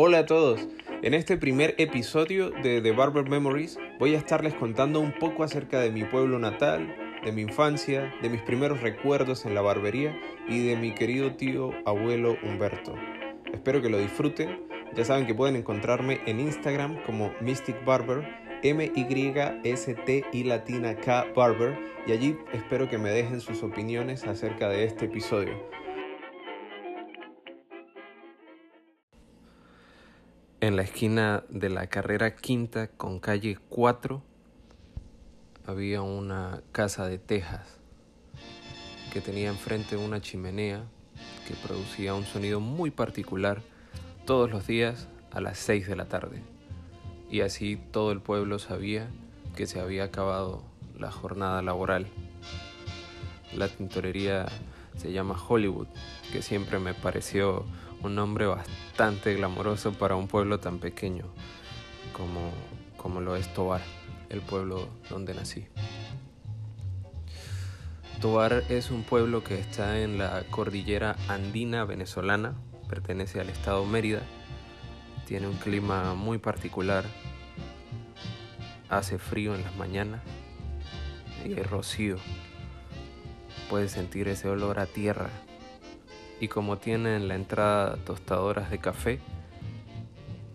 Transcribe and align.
Hola 0.00 0.20
a 0.20 0.26
todos. 0.26 0.60
En 1.02 1.12
este 1.12 1.36
primer 1.36 1.74
episodio 1.76 2.50
de 2.50 2.80
The 2.80 2.92
Barber 2.92 3.28
Memories 3.28 3.80
voy 3.98 4.14
a 4.14 4.18
estarles 4.18 4.54
contando 4.54 5.00
un 5.00 5.10
poco 5.10 5.42
acerca 5.42 5.80
de 5.80 5.90
mi 5.90 6.04
pueblo 6.04 6.38
natal, 6.38 6.94
de 7.24 7.32
mi 7.32 7.42
infancia, 7.42 8.14
de 8.22 8.28
mis 8.28 8.40
primeros 8.42 8.80
recuerdos 8.80 9.44
en 9.44 9.56
la 9.56 9.60
barbería 9.60 10.16
y 10.48 10.64
de 10.64 10.76
mi 10.76 10.94
querido 10.94 11.34
tío 11.34 11.72
abuelo 11.84 12.36
Humberto. 12.44 12.94
Espero 13.52 13.82
que 13.82 13.90
lo 13.90 13.98
disfruten. 13.98 14.60
Ya 14.94 15.04
saben 15.04 15.26
que 15.26 15.34
pueden 15.34 15.56
encontrarme 15.56 16.20
en 16.26 16.38
Instagram 16.38 17.02
como 17.02 17.32
Mystic 17.40 17.84
Barber, 17.84 18.22
M-Y-S-T 18.62 20.24
y 20.32 20.44
latina 20.44 20.94
K 20.94 21.26
Barber, 21.34 21.76
y 22.06 22.12
allí 22.12 22.36
espero 22.52 22.88
que 22.88 22.98
me 22.98 23.10
dejen 23.10 23.40
sus 23.40 23.64
opiniones 23.64 24.22
acerca 24.28 24.68
de 24.68 24.84
este 24.84 25.06
episodio. 25.06 25.60
En 30.60 30.74
la 30.74 30.82
esquina 30.82 31.44
de 31.50 31.68
la 31.68 31.86
carrera 31.86 32.34
quinta 32.34 32.88
con 32.88 33.20
calle 33.20 33.58
4 33.68 34.20
había 35.66 36.02
una 36.02 36.62
casa 36.72 37.06
de 37.06 37.18
tejas 37.18 37.78
que 39.12 39.20
tenía 39.20 39.50
enfrente 39.50 39.96
una 39.96 40.20
chimenea 40.20 40.82
que 41.46 41.54
producía 41.64 42.14
un 42.14 42.24
sonido 42.24 42.58
muy 42.58 42.90
particular 42.90 43.62
todos 44.26 44.50
los 44.50 44.66
días 44.66 45.06
a 45.30 45.40
las 45.40 45.58
6 45.58 45.86
de 45.86 45.94
la 45.94 46.06
tarde. 46.06 46.42
Y 47.30 47.42
así 47.42 47.76
todo 47.92 48.10
el 48.10 48.20
pueblo 48.20 48.58
sabía 48.58 49.08
que 49.54 49.68
se 49.68 49.78
había 49.78 50.02
acabado 50.02 50.64
la 50.98 51.12
jornada 51.12 51.62
laboral. 51.62 52.08
La 53.54 53.68
tintorería 53.68 54.46
se 54.96 55.12
llama 55.12 55.40
Hollywood, 55.40 55.86
que 56.32 56.42
siempre 56.42 56.80
me 56.80 56.94
pareció 56.94 57.64
un 58.02 58.14
nombre 58.14 58.46
bastante 58.46 59.34
glamoroso 59.34 59.92
para 59.92 60.14
un 60.14 60.28
pueblo 60.28 60.60
tan 60.60 60.78
pequeño 60.78 61.24
como, 62.12 62.52
como 62.96 63.20
lo 63.20 63.36
es 63.36 63.52
Tobar, 63.54 63.82
el 64.28 64.40
pueblo 64.40 64.88
donde 65.08 65.34
nací. 65.34 65.66
Tobar 68.20 68.64
es 68.68 68.90
un 68.90 69.02
pueblo 69.04 69.44
que 69.44 69.58
está 69.58 70.00
en 70.00 70.18
la 70.18 70.42
cordillera 70.50 71.16
andina 71.28 71.84
venezolana, 71.84 72.54
pertenece 72.88 73.40
al 73.40 73.48
estado 73.48 73.84
Mérida, 73.84 74.22
tiene 75.26 75.46
un 75.46 75.56
clima 75.56 76.14
muy 76.14 76.38
particular, 76.38 77.04
hace 78.88 79.18
frío 79.18 79.54
en 79.54 79.62
las 79.62 79.76
mañanas 79.76 80.22
y 81.44 81.52
hay 81.52 81.62
rocío, 81.62 82.16
puedes 83.70 83.92
sentir 83.92 84.28
ese 84.28 84.48
olor 84.48 84.80
a 84.80 84.86
tierra 84.86 85.30
y 86.40 86.48
como 86.48 86.78
tiene 86.78 87.16
en 87.16 87.28
la 87.28 87.34
entrada 87.34 87.96
tostadoras 88.04 88.70
de 88.70 88.78
café, 88.78 89.20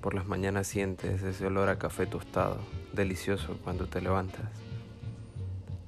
por 0.01 0.13
las 0.13 0.27
mañanas 0.27 0.67
sientes 0.67 1.23
ese 1.23 1.45
olor 1.45 1.69
a 1.69 1.77
café 1.77 2.05
tostado, 2.05 2.57
delicioso 2.93 3.57
cuando 3.63 3.87
te 3.87 4.01
levantas. 4.01 4.49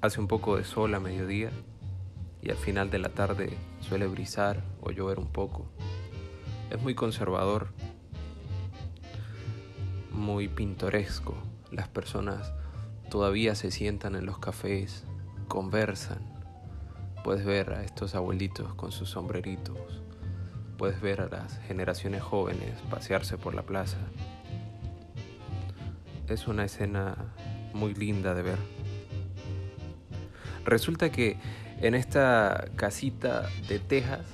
Hace 0.01 0.19
un 0.19 0.27
poco 0.27 0.57
de 0.57 0.63
sol 0.63 0.93
a 0.95 0.99
mediodía 0.99 1.49
y 2.41 2.51
al 2.51 2.57
final 2.57 2.89
de 2.89 2.99
la 2.99 3.09
tarde 3.09 3.57
suele 3.81 4.07
brisar 4.07 4.63
o 4.81 4.91
llover 4.91 5.19
un 5.19 5.27
poco. 5.27 5.65
Es 6.69 6.81
muy 6.81 6.95
conservador, 6.95 7.69
muy 10.11 10.47
pintoresco. 10.47 11.35
Las 11.71 11.87
personas 11.87 12.53
todavía 13.09 13.55
se 13.55 13.71
sientan 13.71 14.15
en 14.15 14.25
los 14.25 14.39
cafés, 14.39 15.03
conversan, 15.47 16.34
Puedes 17.25 17.43
ver 17.43 17.73
a 17.73 17.83
estos 17.83 18.13
abuelitos 18.13 18.75
con 18.75 18.91
sus 18.91 19.09
sombreritos. 19.09 19.79
Puedes 20.77 21.01
ver 21.01 21.21
a 21.21 21.27
las 21.27 21.57
generaciones 21.61 22.21
jóvenes 22.21 22.79
pasearse 22.91 23.35
por 23.35 23.55
la 23.55 23.63
plaza. 23.63 23.97
Es 26.27 26.47
una 26.47 26.65
escena 26.65 27.33
muy 27.73 27.95
linda 27.95 28.35
de 28.35 28.43
ver. 28.43 28.59
Resulta 30.65 31.11
que 31.11 31.39
en 31.81 31.95
esta 31.95 32.65
casita 32.75 33.49
de 33.67 33.79
Texas 33.79 34.27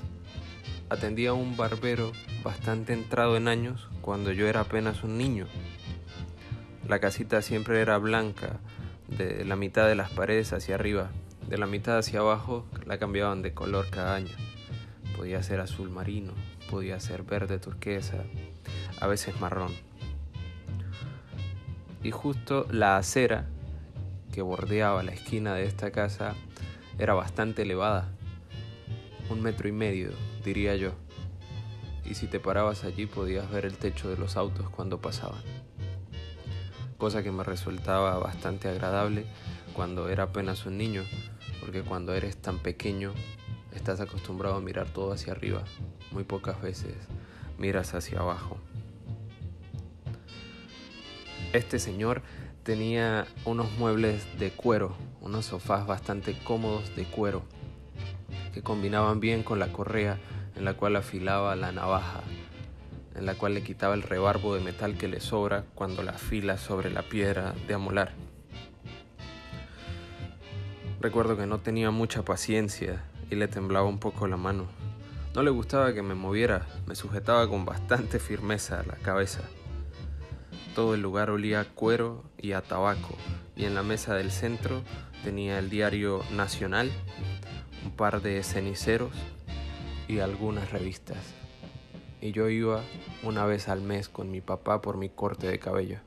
atendía 0.89 1.31
un 1.31 1.55
barbero 1.55 2.11
bastante 2.43 2.91
entrado 2.91 3.37
en 3.37 3.47
años 3.47 3.87
cuando 4.01 4.33
yo 4.33 4.49
era 4.49 4.59
apenas 4.59 5.01
un 5.05 5.17
niño. 5.17 5.47
La 6.89 6.99
casita 6.99 7.41
siempre 7.41 7.79
era 7.79 7.97
blanca, 7.99 8.59
de 9.07 9.45
la 9.45 9.55
mitad 9.55 9.87
de 9.87 9.95
las 9.95 10.11
paredes 10.11 10.51
hacia 10.51 10.75
arriba 10.75 11.09
de 11.47 11.57
la 11.57 11.67
mitad 11.67 11.97
hacia 11.97 12.19
abajo 12.19 12.65
la 12.85 12.97
cambiaban 12.97 13.41
de 13.41 13.53
color 13.53 13.89
cada 13.89 14.15
año. 14.15 14.35
Podía 15.15 15.43
ser 15.43 15.59
azul 15.59 15.89
marino, 15.89 16.33
podía 16.69 16.99
ser 16.99 17.23
verde 17.23 17.59
turquesa, 17.59 18.23
a 18.99 19.07
veces 19.07 19.39
marrón. 19.39 19.73
Y 22.03 22.11
justo 22.11 22.65
la 22.71 22.97
acera 22.97 23.47
que 24.31 24.41
bordeaba 24.41 25.03
la 25.03 25.11
esquina 25.11 25.53
de 25.53 25.65
esta 25.65 25.91
casa 25.91 26.35
era 26.97 27.13
bastante 27.13 27.63
elevada, 27.63 28.09
un 29.29 29.41
metro 29.41 29.67
y 29.67 29.71
medio, 29.71 30.11
diría 30.43 30.75
yo. 30.75 30.93
Y 32.05 32.15
si 32.15 32.27
te 32.27 32.39
parabas 32.39 32.83
allí 32.83 33.05
podías 33.05 33.49
ver 33.51 33.65
el 33.65 33.77
techo 33.77 34.09
de 34.09 34.17
los 34.17 34.37
autos 34.37 34.69
cuando 34.69 34.99
pasaban. 34.99 35.41
Cosa 36.97 37.23
que 37.23 37.31
me 37.31 37.43
resultaba 37.43 38.17
bastante 38.19 38.67
agradable 38.67 39.25
cuando 39.73 40.09
era 40.09 40.23
apenas 40.23 40.65
un 40.65 40.77
niño, 40.77 41.03
porque 41.61 41.83
cuando 41.83 42.13
eres 42.13 42.35
tan 42.35 42.59
pequeño 42.59 43.13
estás 43.73 44.01
acostumbrado 44.01 44.55
a 44.55 44.61
mirar 44.61 44.89
todo 44.89 45.13
hacia 45.13 45.31
arriba, 45.31 45.63
muy 46.11 46.25
pocas 46.25 46.61
veces 46.61 46.95
miras 47.57 47.93
hacia 47.93 48.19
abajo. 48.19 48.57
Este 51.53 51.79
señor 51.79 52.23
tenía 52.63 53.27
unos 53.45 53.71
muebles 53.77 54.25
de 54.39 54.51
cuero, 54.51 54.95
unos 55.21 55.45
sofás 55.45 55.85
bastante 55.85 56.37
cómodos 56.43 56.95
de 56.95 57.05
cuero, 57.05 57.43
que 58.53 58.63
combinaban 58.63 59.19
bien 59.19 59.43
con 59.43 59.59
la 59.59 59.71
correa 59.71 60.17
en 60.55 60.65
la 60.65 60.73
cual 60.73 60.95
afilaba 60.95 61.55
la 61.55 61.71
navaja, 61.71 62.21
en 63.15 63.25
la 63.25 63.35
cual 63.35 63.53
le 63.53 63.63
quitaba 63.63 63.93
el 63.93 64.03
rebarbo 64.03 64.55
de 64.55 64.61
metal 64.61 64.97
que 64.97 65.07
le 65.07 65.19
sobra 65.19 65.65
cuando 65.75 66.03
la 66.03 66.13
afila 66.13 66.57
sobre 66.57 66.89
la 66.89 67.03
piedra 67.03 67.53
de 67.67 67.73
amolar. 67.73 68.30
Recuerdo 71.01 71.35
que 71.35 71.47
no 71.47 71.59
tenía 71.59 71.89
mucha 71.89 72.23
paciencia 72.23 73.01
y 73.31 73.35
le 73.35 73.47
temblaba 73.47 73.87
un 73.87 73.97
poco 73.97 74.27
la 74.27 74.37
mano. 74.37 74.67
No 75.33 75.41
le 75.41 75.49
gustaba 75.49 75.95
que 75.95 76.03
me 76.03 76.13
moviera, 76.13 76.67
me 76.85 76.93
sujetaba 76.93 77.49
con 77.49 77.65
bastante 77.65 78.19
firmeza 78.19 78.83
la 78.85 78.93
cabeza. 78.97 79.41
Todo 80.75 80.93
el 80.93 81.01
lugar 81.01 81.31
olía 81.31 81.61
a 81.61 81.65
cuero 81.65 82.23
y 82.37 82.51
a 82.51 82.61
tabaco, 82.61 83.17
y 83.55 83.65
en 83.65 83.73
la 83.73 83.81
mesa 83.81 84.13
del 84.13 84.29
centro 84.29 84.83
tenía 85.23 85.57
el 85.57 85.71
diario 85.71 86.21
Nacional, 86.35 86.91
un 87.83 87.93
par 87.93 88.21
de 88.21 88.43
ceniceros 88.43 89.11
y 90.07 90.19
algunas 90.19 90.71
revistas. 90.71 91.33
Y 92.21 92.31
yo 92.31 92.47
iba 92.47 92.83
una 93.23 93.47
vez 93.47 93.69
al 93.69 93.81
mes 93.81 94.07
con 94.07 94.29
mi 94.29 94.41
papá 94.41 94.83
por 94.83 94.97
mi 94.97 95.09
corte 95.09 95.47
de 95.47 95.57
cabello. 95.57 95.97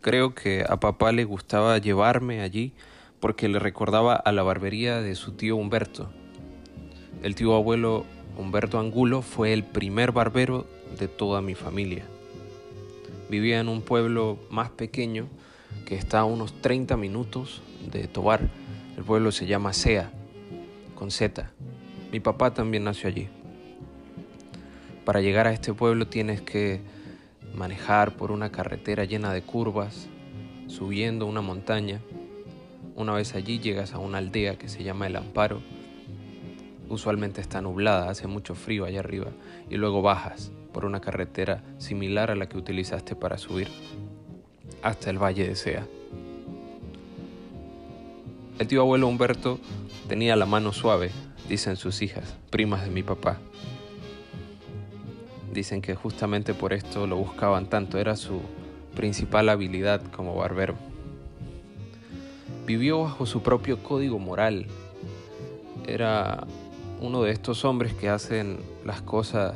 Creo 0.00 0.34
que 0.34 0.64
a 0.68 0.80
papá 0.80 1.12
le 1.12 1.22
gustaba 1.22 1.78
llevarme 1.78 2.40
allí 2.40 2.74
porque 3.20 3.48
le 3.48 3.58
recordaba 3.58 4.14
a 4.14 4.32
la 4.32 4.42
barbería 4.42 5.00
de 5.00 5.14
su 5.14 5.32
tío 5.32 5.56
Humberto. 5.56 6.10
El 7.22 7.34
tío 7.34 7.54
abuelo 7.54 8.04
Humberto 8.36 8.78
Angulo 8.78 9.22
fue 9.22 9.52
el 9.52 9.64
primer 9.64 10.12
barbero 10.12 10.66
de 10.98 11.08
toda 11.08 11.40
mi 11.40 11.54
familia. 11.54 12.04
Vivía 13.30 13.60
en 13.60 13.68
un 13.68 13.82
pueblo 13.82 14.38
más 14.50 14.70
pequeño 14.70 15.26
que 15.86 15.94
está 15.96 16.20
a 16.20 16.24
unos 16.24 16.60
30 16.60 16.96
minutos 16.96 17.62
de 17.90 18.06
Tobar. 18.06 18.48
El 18.96 19.04
pueblo 19.04 19.32
se 19.32 19.46
llama 19.46 19.72
Sea, 19.72 20.12
con 20.94 21.10
Z. 21.10 21.50
Mi 22.12 22.20
papá 22.20 22.52
también 22.52 22.84
nació 22.84 23.08
allí. 23.08 23.28
Para 25.04 25.20
llegar 25.20 25.46
a 25.46 25.52
este 25.52 25.72
pueblo 25.72 26.08
tienes 26.08 26.40
que 26.40 26.80
manejar 27.54 28.16
por 28.16 28.30
una 28.30 28.50
carretera 28.50 29.04
llena 29.04 29.32
de 29.32 29.42
curvas, 29.42 30.08
subiendo 30.66 31.26
una 31.26 31.40
montaña 31.40 32.00
una 32.96 33.12
vez 33.12 33.34
allí 33.34 33.58
llegas 33.58 33.92
a 33.92 33.98
una 33.98 34.18
aldea 34.18 34.56
que 34.56 34.70
se 34.70 34.82
llama 34.82 35.06
El 35.06 35.16
Amparo. 35.16 35.60
Usualmente 36.88 37.42
está 37.42 37.60
nublada, 37.60 38.08
hace 38.08 38.26
mucho 38.26 38.54
frío 38.54 38.86
allá 38.86 39.00
arriba, 39.00 39.28
y 39.68 39.76
luego 39.76 40.00
bajas 40.00 40.50
por 40.72 40.86
una 40.86 41.00
carretera 41.00 41.62
similar 41.78 42.30
a 42.30 42.36
la 42.36 42.48
que 42.48 42.56
utilizaste 42.56 43.14
para 43.14 43.36
subir 43.36 43.68
hasta 44.82 45.10
el 45.10 45.22
Valle 45.22 45.46
de 45.46 45.56
Sea. 45.56 45.86
El 48.58 48.66
tío 48.66 48.80
abuelo 48.80 49.08
Humberto 49.08 49.58
tenía 50.08 50.34
la 50.34 50.46
mano 50.46 50.72
suave, 50.72 51.10
dicen 51.48 51.76
sus 51.76 52.00
hijas, 52.00 52.34
primas 52.50 52.84
de 52.84 52.90
mi 52.90 53.02
papá. 53.02 53.38
Dicen 55.52 55.82
que 55.82 55.94
justamente 55.94 56.54
por 56.54 56.72
esto 56.72 57.06
lo 57.06 57.16
buscaban 57.16 57.66
tanto, 57.66 57.98
era 57.98 58.16
su 58.16 58.40
principal 58.94 59.50
habilidad 59.50 60.00
como 60.12 60.34
barbero 60.34 60.95
vivió 62.66 63.02
bajo 63.02 63.26
su 63.26 63.42
propio 63.42 63.82
código 63.82 64.18
moral. 64.18 64.66
Era 65.86 66.44
uno 67.00 67.22
de 67.22 67.30
estos 67.30 67.64
hombres 67.64 67.94
que 67.94 68.08
hacen 68.08 68.58
las 68.84 69.02
cosas 69.02 69.54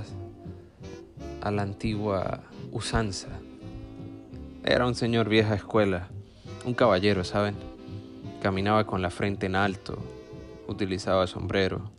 a 1.40 1.50
la 1.50 1.62
antigua 1.62 2.42
usanza. 2.70 3.28
Era 4.64 4.86
un 4.86 4.94
señor 4.94 5.28
vieja 5.28 5.54
escuela, 5.54 6.08
un 6.64 6.74
caballero, 6.74 7.24
¿saben? 7.24 7.56
Caminaba 8.40 8.86
con 8.86 9.02
la 9.02 9.10
frente 9.10 9.46
en 9.46 9.56
alto, 9.56 9.98
utilizaba 10.68 11.26
sombrero, 11.26 11.90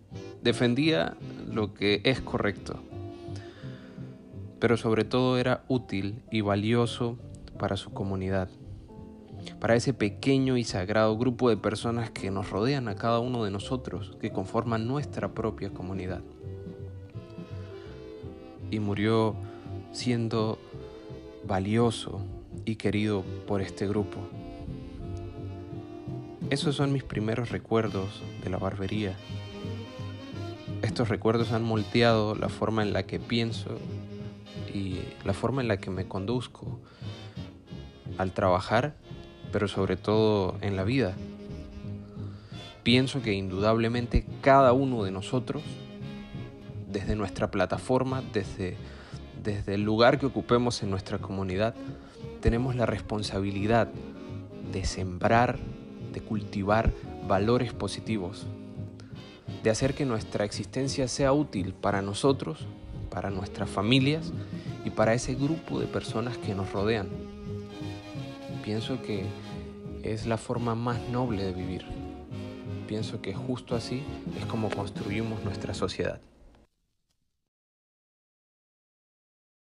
defendía 0.41 1.17
lo 1.51 1.73
que 1.73 2.01
es 2.05 2.21
correcto, 2.21 2.79
pero 4.59 4.77
sobre 4.77 5.03
todo 5.03 5.37
era 5.37 5.63
útil 5.67 6.21
y 6.31 6.41
valioso 6.41 7.17
para 7.59 7.77
su 7.77 7.91
comunidad, 7.91 8.47
para 9.59 9.75
ese 9.75 9.93
pequeño 9.93 10.57
y 10.57 10.63
sagrado 10.63 11.17
grupo 11.17 11.49
de 11.49 11.57
personas 11.57 12.09
que 12.09 12.31
nos 12.31 12.49
rodean 12.49 12.87
a 12.87 12.95
cada 12.95 13.19
uno 13.19 13.43
de 13.43 13.51
nosotros, 13.51 14.17
que 14.19 14.31
conforman 14.31 14.87
nuestra 14.87 15.33
propia 15.33 15.69
comunidad. 15.69 16.21
Y 18.69 18.79
murió 18.79 19.35
siendo 19.91 20.57
valioso 21.45 22.21
y 22.65 22.75
querido 22.75 23.23
por 23.47 23.61
este 23.61 23.87
grupo. 23.87 24.19
Esos 26.49 26.75
son 26.75 26.91
mis 26.91 27.03
primeros 27.03 27.49
recuerdos 27.49 28.21
de 28.43 28.49
la 28.49 28.57
barbería. 28.57 29.15
Estos 30.81 31.09
recuerdos 31.09 31.51
han 31.51 31.63
moldeado 31.63 32.35
la 32.35 32.49
forma 32.49 32.81
en 32.83 32.91
la 32.91 33.03
que 33.03 33.19
pienso 33.19 33.77
y 34.73 34.99
la 35.23 35.33
forma 35.33 35.61
en 35.61 35.67
la 35.67 35.77
que 35.77 35.91
me 35.91 36.07
conduzco 36.07 36.79
al 38.17 38.33
trabajar, 38.33 38.95
pero 39.51 39.67
sobre 39.67 39.97
todo 39.97 40.55
en 40.61 40.75
la 40.75 40.83
vida. 40.83 41.13
Pienso 42.83 43.21
que 43.21 43.33
indudablemente 43.33 44.25
cada 44.41 44.73
uno 44.73 45.03
de 45.03 45.11
nosotros, 45.11 45.63
desde 46.91 47.15
nuestra 47.15 47.51
plataforma, 47.51 48.23
desde, 48.33 48.75
desde 49.43 49.75
el 49.75 49.83
lugar 49.83 50.19
que 50.19 50.25
ocupemos 50.25 50.81
en 50.83 50.89
nuestra 50.89 51.19
comunidad, 51.19 51.75
tenemos 52.41 52.75
la 52.75 52.85
responsabilidad 52.85 53.87
de 54.71 54.85
sembrar 54.85 55.59
de 56.11 56.21
cultivar 56.21 56.91
valores 57.27 57.73
positivos, 57.73 58.45
de 59.63 59.69
hacer 59.69 59.93
que 59.93 60.05
nuestra 60.05 60.45
existencia 60.45 61.07
sea 61.07 61.33
útil 61.33 61.73
para 61.73 62.01
nosotros, 62.01 62.65
para 63.09 63.29
nuestras 63.29 63.69
familias 63.69 64.31
y 64.85 64.89
para 64.89 65.13
ese 65.13 65.35
grupo 65.35 65.79
de 65.79 65.87
personas 65.87 66.37
que 66.37 66.55
nos 66.55 66.71
rodean. 66.71 67.07
Pienso 68.63 69.01
que 69.01 69.25
es 70.03 70.25
la 70.27 70.37
forma 70.37 70.75
más 70.75 70.99
noble 71.09 71.43
de 71.43 71.53
vivir. 71.53 71.85
Pienso 72.87 73.21
que 73.21 73.33
justo 73.33 73.75
así 73.75 74.03
es 74.39 74.45
como 74.45 74.69
construimos 74.69 75.43
nuestra 75.43 75.73
sociedad. 75.73 76.19